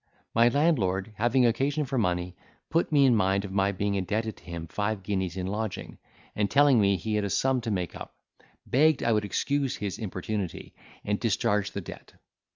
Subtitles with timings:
[0.33, 2.35] My landlord, having occasion for money,
[2.71, 5.99] put me in mind of my being indebted to him five guineas in lodging;
[6.35, 8.15] and, telling me he had a sum to make up,
[8.65, 10.73] begged I would excuse his importunity,
[11.05, 12.13] and discharge the debt.